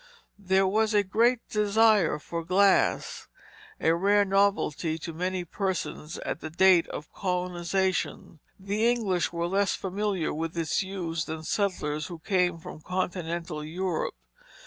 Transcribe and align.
There 0.39 0.65
was 0.65 0.95
a 0.95 1.03
great 1.03 1.47
desire 1.47 2.17
for 2.17 2.43
glass, 2.43 3.27
a 3.79 3.93
rare 3.93 4.25
novelty 4.25 4.97
to 4.97 5.13
many 5.13 5.45
persons 5.45 6.17
at 6.25 6.39
the 6.39 6.49
date 6.49 6.87
of 6.87 7.13
colonization. 7.13 8.39
The 8.59 8.89
English 8.89 9.31
were 9.31 9.45
less 9.45 9.75
familiar 9.75 10.33
with 10.33 10.57
its 10.57 10.81
use 10.81 11.25
than 11.25 11.43
settlers 11.43 12.07
who 12.07 12.17
came 12.17 12.57
from 12.57 12.81
Continental 12.81 13.63
Europe. 13.63 14.15